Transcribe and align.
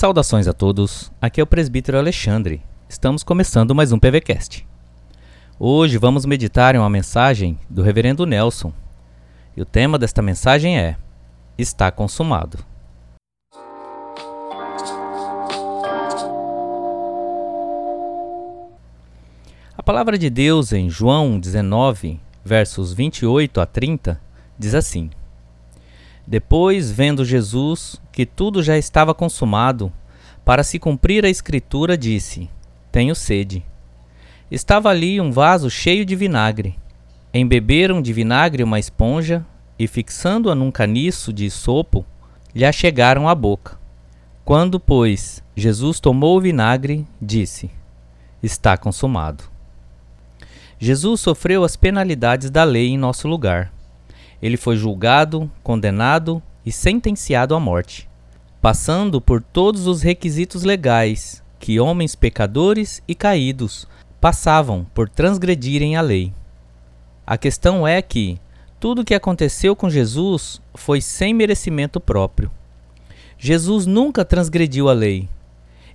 Saudações 0.00 0.48
a 0.48 0.54
todos, 0.54 1.12
aqui 1.20 1.42
é 1.42 1.44
o 1.44 1.46
presbítero 1.46 1.98
Alexandre. 1.98 2.62
Estamos 2.88 3.22
começando 3.22 3.74
mais 3.74 3.92
um 3.92 3.98
PVCast. 3.98 4.66
Hoje 5.58 5.98
vamos 5.98 6.24
meditar 6.24 6.74
em 6.74 6.78
uma 6.78 6.88
mensagem 6.88 7.58
do 7.68 7.82
reverendo 7.82 8.24
Nelson. 8.24 8.72
E 9.54 9.60
o 9.60 9.66
tema 9.66 9.98
desta 9.98 10.22
mensagem 10.22 10.78
é: 10.78 10.96
Está 11.58 11.90
consumado. 11.90 12.64
A 19.76 19.82
palavra 19.84 20.16
de 20.16 20.30
Deus 20.30 20.72
em 20.72 20.88
João 20.88 21.38
19, 21.38 22.18
versos 22.42 22.94
28 22.94 23.60
a 23.60 23.66
30, 23.66 24.18
diz 24.58 24.74
assim: 24.74 25.10
Depois, 26.30 26.92
vendo 26.92 27.24
Jesus 27.24 28.00
que 28.12 28.24
tudo 28.24 28.62
já 28.62 28.78
estava 28.78 29.12
consumado, 29.12 29.92
para 30.44 30.62
se 30.62 30.78
cumprir 30.78 31.24
a 31.24 31.28
escritura, 31.28 31.98
disse: 31.98 32.48
Tenho 32.92 33.16
sede. 33.16 33.64
Estava 34.48 34.90
ali 34.90 35.20
um 35.20 35.32
vaso 35.32 35.68
cheio 35.68 36.04
de 36.04 36.14
vinagre. 36.14 36.78
Embeberam 37.34 38.00
de 38.00 38.12
vinagre 38.12 38.62
uma 38.62 38.78
esponja 38.78 39.44
e, 39.76 39.88
fixando-a 39.88 40.54
num 40.54 40.70
caniço 40.70 41.32
de 41.32 41.50
sopo, 41.50 42.06
lhe 42.54 42.64
achegaram 42.64 43.28
a 43.28 43.34
boca. 43.34 43.76
Quando, 44.44 44.78
pois, 44.78 45.42
Jesus 45.56 45.98
tomou 45.98 46.38
o 46.38 46.40
vinagre, 46.40 47.04
disse: 47.20 47.72
Está 48.40 48.76
consumado. 48.76 49.42
Jesus 50.78 51.22
sofreu 51.22 51.64
as 51.64 51.74
penalidades 51.74 52.52
da 52.52 52.62
lei 52.62 52.86
em 52.86 52.96
nosso 52.96 53.26
lugar. 53.26 53.72
Ele 54.42 54.56
foi 54.56 54.76
julgado, 54.76 55.50
condenado 55.62 56.42
e 56.64 56.72
sentenciado 56.72 57.54
à 57.54 57.60
morte, 57.60 58.08
passando 58.60 59.20
por 59.20 59.42
todos 59.42 59.86
os 59.86 60.02
requisitos 60.02 60.62
legais 60.62 61.42
que 61.58 61.78
homens 61.78 62.14
pecadores 62.14 63.02
e 63.06 63.14
caídos 63.14 63.86
passavam 64.20 64.86
por 64.94 65.08
transgredirem 65.08 65.96
a 65.96 66.00
lei. 66.00 66.32
A 67.26 67.36
questão 67.36 67.86
é 67.86 68.00
que 68.02 68.40
tudo 68.80 69.02
o 69.02 69.04
que 69.04 69.14
aconteceu 69.14 69.76
com 69.76 69.90
Jesus 69.90 70.60
foi 70.74 71.00
sem 71.00 71.34
merecimento 71.34 72.00
próprio. 72.00 72.50
Jesus 73.38 73.86
nunca 73.86 74.24
transgrediu 74.24 74.88
a 74.88 74.92
lei. 74.92 75.28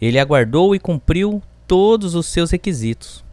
Ele 0.00 0.18
aguardou 0.18 0.74
e 0.74 0.78
cumpriu 0.78 1.42
todos 1.66 2.14
os 2.14 2.26
seus 2.26 2.50
requisitos. 2.50 3.24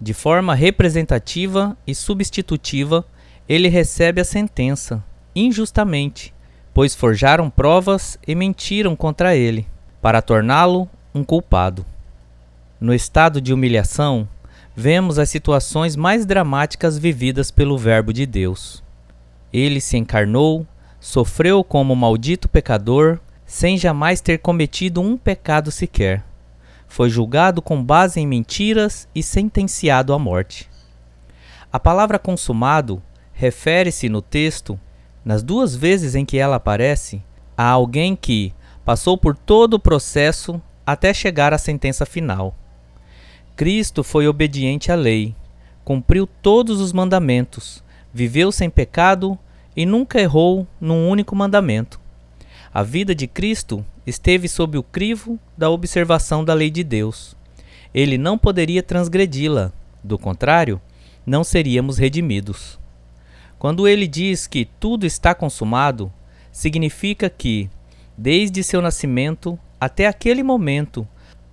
De 0.00 0.14
forma 0.14 0.54
representativa 0.54 1.76
e 1.86 1.94
substitutiva, 1.94 3.04
ele 3.48 3.68
recebe 3.68 4.20
a 4.20 4.24
sentença, 4.24 5.02
injustamente, 5.34 6.34
pois 6.74 6.94
forjaram 6.94 7.48
provas 7.48 8.18
e 8.26 8.34
mentiram 8.34 8.96
contra 8.96 9.36
ele, 9.36 9.66
para 10.02 10.20
torná-lo 10.20 10.88
um 11.14 11.22
culpado. 11.22 11.86
No 12.80 12.92
estado 12.92 13.40
de 13.40 13.52
humilhação, 13.52 14.28
vemos 14.74 15.18
as 15.18 15.30
situações 15.30 15.96
mais 15.96 16.26
dramáticas 16.26 16.98
vividas 16.98 17.50
pelo 17.50 17.78
Verbo 17.78 18.12
de 18.12 18.26
Deus. 18.26 18.82
Ele 19.52 19.80
se 19.80 19.96
encarnou, 19.96 20.66
sofreu 21.00 21.64
como 21.64 21.96
maldito 21.96 22.48
pecador, 22.48 23.18
sem 23.46 23.78
jamais 23.78 24.20
ter 24.20 24.38
cometido 24.38 25.00
um 25.00 25.16
pecado 25.16 25.70
sequer. 25.70 26.24
Foi 26.88 27.08
julgado 27.08 27.62
com 27.62 27.82
base 27.82 28.20
em 28.20 28.26
mentiras 28.26 29.08
e 29.14 29.22
sentenciado 29.22 30.12
à 30.12 30.18
morte. 30.18 30.68
A 31.72 31.78
palavra 31.78 32.18
consumado 32.18 33.02
refere-se 33.36 34.08
no 34.08 34.22
texto, 34.22 34.80
nas 35.22 35.42
duas 35.42 35.76
vezes 35.76 36.14
em 36.14 36.24
que 36.24 36.38
ela 36.38 36.56
aparece, 36.56 37.22
a 37.54 37.68
alguém 37.68 38.16
que 38.16 38.52
passou 38.82 39.18
por 39.18 39.36
todo 39.36 39.74
o 39.74 39.78
processo 39.78 40.60
até 40.86 41.12
chegar 41.12 41.52
à 41.52 41.58
sentença 41.58 42.06
final. 42.06 42.56
Cristo 43.54 44.02
foi 44.02 44.26
obediente 44.26 44.90
à 44.90 44.94
lei, 44.94 45.34
cumpriu 45.84 46.26
todos 46.26 46.80
os 46.80 46.92
mandamentos, 46.94 47.84
viveu 48.12 48.50
sem 48.50 48.70
pecado 48.70 49.38
e 49.76 49.84
nunca 49.84 50.18
errou 50.18 50.66
num 50.80 51.06
único 51.06 51.36
mandamento. 51.36 52.00
A 52.72 52.82
vida 52.82 53.14
de 53.14 53.26
Cristo 53.26 53.84
esteve 54.06 54.48
sob 54.48 54.78
o 54.78 54.82
crivo 54.82 55.38
da 55.56 55.68
observação 55.68 56.42
da 56.42 56.54
lei 56.54 56.70
de 56.70 56.82
Deus. 56.82 57.36
Ele 57.92 58.16
não 58.16 58.38
poderia 58.38 58.82
transgredi-la, 58.82 59.72
do 60.02 60.18
contrário, 60.18 60.80
não 61.26 61.44
seríamos 61.44 61.98
redimidos. 61.98 62.78
Quando 63.58 63.88
ele 63.88 64.06
diz 64.06 64.46
que 64.46 64.64
tudo 64.64 65.06
está 65.06 65.34
consumado, 65.34 66.12
significa 66.52 67.28
que, 67.30 67.70
desde 68.16 68.62
seu 68.62 68.80
nascimento 68.80 69.58
até 69.80 70.06
aquele 70.06 70.42
momento, 70.42 71.06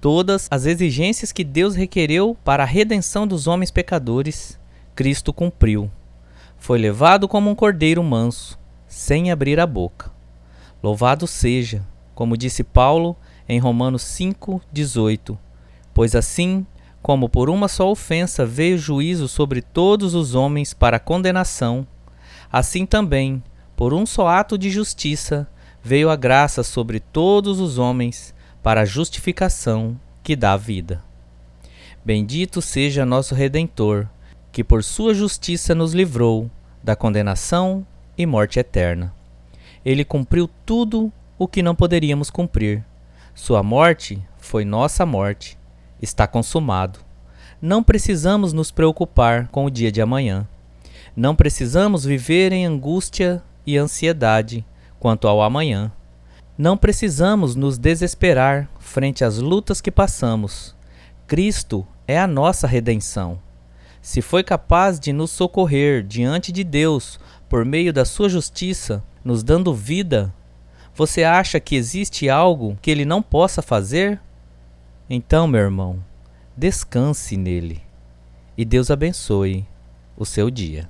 Todas 0.03 0.50
as 0.52 0.66
exigências 0.66 1.31
que 1.31 1.46
Deus 1.46 1.75
requereu 1.75 2.36
para 2.44 2.63
a 2.63 2.66
redenção 2.66 3.25
dos 3.25 3.47
homens 3.47 3.72
pecadores, 3.72 4.59
Cristo 4.94 5.31
cumpriu. 5.31 5.90
Foi 6.58 6.78
levado 6.78 7.25
como 7.25 7.50
um 7.50 7.56
cordeiro 7.56 8.03
manso, 8.03 8.59
sem 8.86 9.31
abrir 9.31 9.62
a 9.62 9.66
boca. 9.66 10.12
Louvado 10.84 11.25
seja, 11.25 11.88
como 12.13 12.36
disse 12.36 12.66
Paulo 12.66 13.16
em 13.47 13.59
Romanos 13.59 14.02
5:18, 14.03 15.38
pois 15.94 16.16
assim 16.16 16.68
como 17.03 17.28
por 17.28 17.50
uma 17.50 17.68
só 17.68 17.91
ofensa 17.91 18.46
veio 18.46 18.78
juízo 18.78 19.28
sobre 19.28 19.62
todos 19.62 20.16
os 20.16 20.36
homens 20.36 20.74
para 20.74 20.97
condenação, 20.97 21.86
assim 22.50 22.86
também, 22.86 23.44
por 23.75 23.94
um 23.94 24.06
só 24.06 24.30
ato 24.30 24.58
de 24.58 24.69
justiça, 24.69 25.46
veio 25.84 26.09
a 26.09 26.16
graça 26.16 26.63
sobre 26.63 27.02
todos 27.02 27.59
os 27.59 27.78
homens 27.78 28.34
para 28.63 28.81
a 28.81 28.86
justificação 28.86 30.00
que 30.24 30.34
dá 30.34 30.56
vida. 30.56 31.03
Bendito 32.06 32.62
seja 32.62 33.06
nosso 33.06 33.36
Redentor, 33.36 34.08
que 34.50 34.63
por 34.63 34.81
sua 34.81 35.13
justiça 35.13 35.75
nos 35.75 35.94
livrou 35.94 36.50
da 36.81 36.96
condenação 36.96 37.86
e 38.18 38.25
morte 38.25 38.59
eterna. 38.59 39.13
Ele 39.84 40.06
cumpriu 40.06 40.50
tudo 40.66 41.12
o 41.38 41.50
que 41.50 41.62
não 41.62 41.75
poderíamos 41.75 42.30
cumprir. 42.30 42.86
Sua 43.36 43.62
morte 43.62 44.22
foi 44.38 44.63
nossa 44.63 45.06
morte. 45.06 45.58
Está 46.03 46.28
consumado. 46.28 47.00
Não 47.62 47.81
precisamos 47.81 48.52
nos 48.52 48.72
preocupar 48.72 49.47
com 49.47 49.64
o 49.64 49.72
dia 49.72 49.90
de 49.90 50.02
amanhã. 50.02 50.46
Não 51.16 51.34
precisamos 51.34 52.03
viver 52.03 52.52
em 52.52 52.66
angústia 52.66 53.41
e 53.66 53.78
ansiedade 53.78 54.66
quanto 55.00 55.30
ao 55.30 55.42
amanhã. 55.42 55.90
Não 56.58 56.75
precisamos 56.75 57.56
nos 57.56 57.78
desesperar 57.78 58.69
frente 58.81 59.24
às 59.24 59.38
lutas 59.38 59.80
que 59.80 59.90
passamos. 59.90 60.75
Cristo 61.25 61.88
é 62.06 62.19
a 62.19 62.28
nossa 62.28 62.68
redenção. 62.68 63.40
Se 64.02 64.22
foi 64.22 64.44
capaz 64.44 65.00
de 65.00 65.13
nos 65.13 65.31
socorrer 65.31 66.03
diante 66.03 66.52
de 66.52 66.66
Deus 66.66 67.18
por 67.47 67.63
meio 67.63 67.94
da 67.94 68.03
sua 68.03 68.28
justiça, 68.28 69.02
nos 69.24 69.42
dando 69.42 69.74
vida, 69.74 70.34
você 70.94 71.24
acha 71.24 71.62
que 71.62 71.78
existe 71.78 72.30
algo 72.30 72.78
que 72.81 72.92
ele 72.92 73.06
não 73.06 73.22
possa 73.22 73.62
fazer? 73.62 74.19
Então, 75.09 75.47
meu 75.47 75.62
irmão, 75.62 76.03
descanse 76.56 77.36
nele 77.36 77.81
e 78.58 78.64
Deus 78.64 78.90
abençoe 78.90 79.66
o 80.16 80.25
seu 80.25 80.50
dia. 80.50 80.90